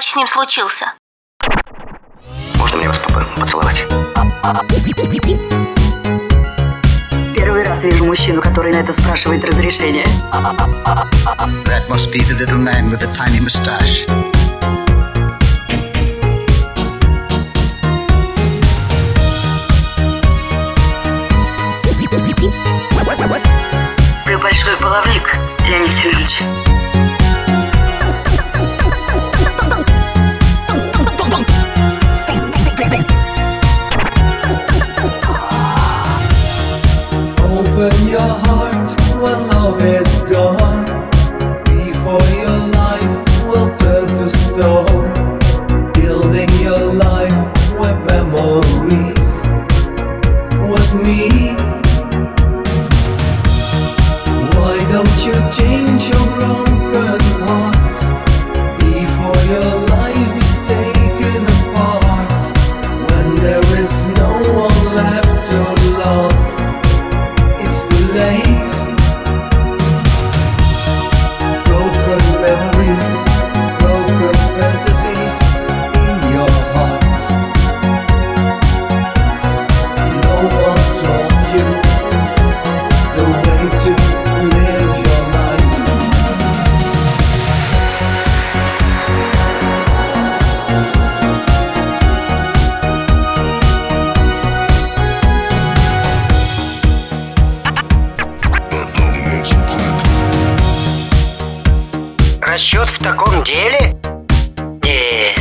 значит, 0.00 0.12
с 0.12 0.16
ним 0.16 0.26
случился? 0.26 0.92
Можно 2.54 2.78
мне 2.78 2.88
вас 2.88 2.98
поп- 2.98 3.34
поцеловать? 3.36 3.84
Первый 7.36 7.64
раз 7.64 7.82
вижу 7.84 8.04
мужчину, 8.06 8.40
который 8.40 8.72
на 8.72 8.78
это 8.78 8.94
спрашивает 8.94 9.44
разрешение. 9.44 10.06
That 11.66 11.88
must 11.90 12.10
be 12.10 12.20
the 12.22 12.38
little 12.38 12.56
man 12.56 12.90
with 12.90 13.00
the 13.00 13.14
tiny 13.14 13.40
mustache. 13.40 14.06
Ты 24.24 24.38
большой 24.38 24.76
баловник, 24.80 25.36
Леонид 25.68 25.92
Семенович. 25.92 26.69
기여하 38.10 38.49
Расчет 102.60 102.90
в 102.90 102.98
таком 102.98 103.42
деле? 103.42 103.96
Нет. 104.84 105.40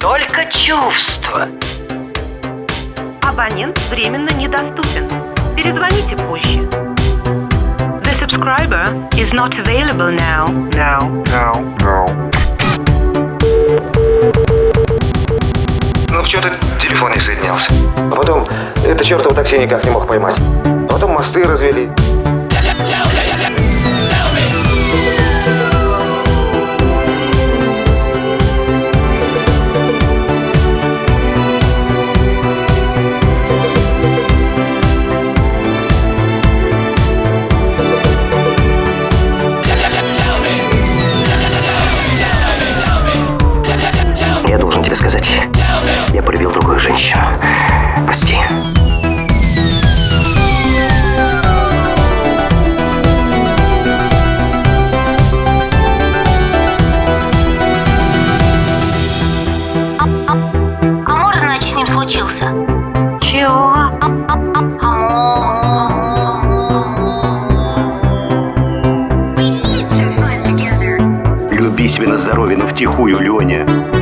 Только 0.00 0.44
чувства. 0.50 1.46
Абонент 3.22 3.78
временно 3.90 4.28
недоступен. 4.30 5.08
Перезвоните 5.54 6.16
позже. 6.16 6.68
The 8.02 8.12
subscriber 8.18 8.88
is 9.12 9.32
not 9.32 9.56
available 9.56 10.10
now. 10.10 10.48
Now, 10.74 10.98
now, 11.26 11.54
now. 11.80 12.06
Ну, 16.08 16.24
что-то 16.24 16.50
телефон 16.80 17.12
не 17.12 17.20
соединялся. 17.20 17.70
А 17.96 18.16
потом 18.16 18.48
это 18.84 19.04
чертово 19.04 19.32
такси 19.32 19.60
никак 19.60 19.84
не 19.84 19.90
мог 19.90 20.08
поймать. 20.08 20.34
Потом 20.90 21.12
мосты 21.12 21.44
развели. 21.44 21.88
Люби 72.02 72.08
себе 72.08 72.08
на 72.08 72.18
здоровье, 72.18 72.56
но 72.56 72.66
втихую, 72.66 73.20
Леня. 73.20 74.01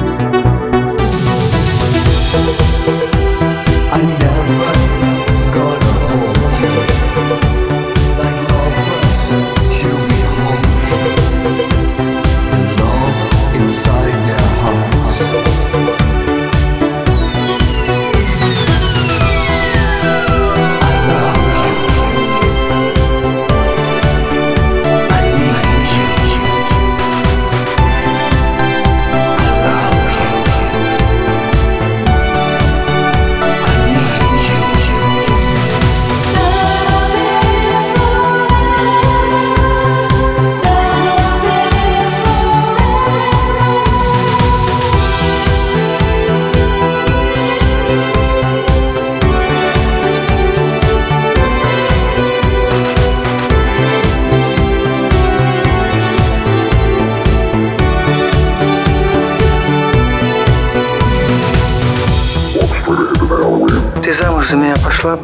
За 64.50 64.56
меня 64.56 64.75
пошла? 64.82 65.17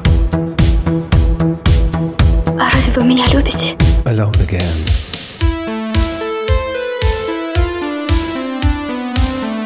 А 2.60 2.70
разве 2.72 2.92
вы 2.92 3.02
меня 3.02 3.26
любите? 3.26 3.70
Alone 4.04 4.36
again. 4.38 4.62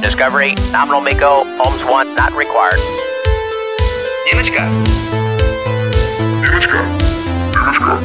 Discovery, 0.02 0.54
nominal 0.72 1.02
Miko, 1.02 1.44
Holmes 1.58 1.82
1, 1.84 2.16
not 2.16 2.32
required. 2.34 2.80
Ниночка! 4.32 4.64
Ниночка! 6.42 6.78
Ниночка! 7.52 7.98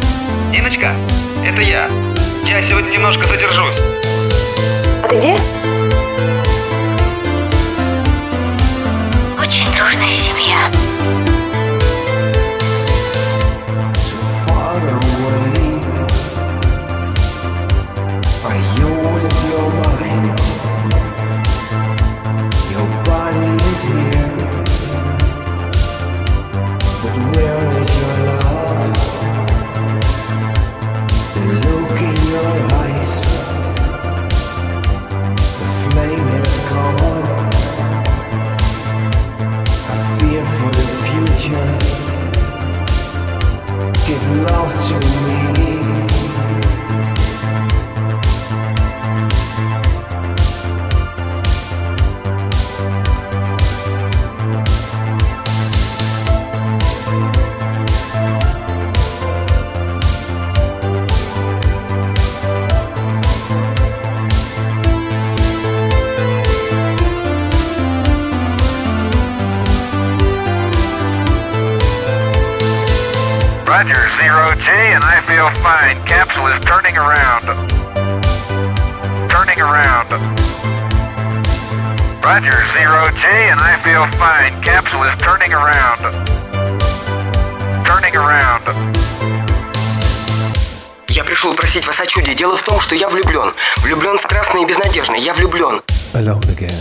Ниночка! 0.51 0.89
Это 1.45 1.61
я. 1.61 1.87
Я 2.43 2.61
сегодня 2.63 2.89
немножко 2.89 3.25
задержусь. 3.27 3.79
А 5.03 5.07
ты 5.07 5.17
где? 5.19 5.37
Give 44.05 44.23
love 44.51 44.71
to 44.89 45.59
me. 45.59 45.64
Roger, 73.75 74.07
zero 74.21 74.47
G, 74.55 74.69
and 74.95 75.03
I 75.03 75.19
feel 75.27 75.51
fine. 75.61 75.97
Capsule 76.07 76.47
is 76.47 76.63
turning 76.63 76.95
around. 76.95 77.43
Turning 79.27 79.59
around. 79.59 80.09
Roger, 82.23 82.55
zero 82.71 83.03
G, 83.19 83.25
and 83.51 83.59
I 83.59 83.75
feel 83.83 84.07
fine. 84.15 84.53
Capsule 84.63 85.03
is 85.03 85.17
turning 85.19 85.51
around. 85.51 85.99
Turning 87.85 88.15
around. 88.15 88.63
Я 91.09 91.25
пришел 91.25 91.53
просить 91.53 91.85
вас 91.85 91.99
о 91.99 92.05
чуде. 92.05 92.33
Дело 92.33 92.55
в 92.55 92.63
том, 92.63 92.79
что 92.79 92.95
я 92.95 93.09
влюблен. 93.09 93.51
Влюблен 93.83 94.17
страстно 94.19 94.59
и 94.59 94.65
безнадежно. 94.65 95.15
Я 95.15 95.33
влюблен. 95.33 95.81
Alone 96.13 96.47
again. 96.55 96.71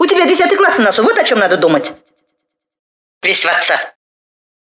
У 0.00 0.06
тебя 0.06 0.26
десятый 0.26 0.56
класс 0.56 0.78
на 0.78 0.86
носу, 0.86 1.04
вот 1.04 1.16
о 1.16 1.22
чем 1.22 1.38
надо 1.38 1.56
думать. 1.56 1.92
Весь 3.22 3.44
в 3.44 3.48
отца. 3.48 3.97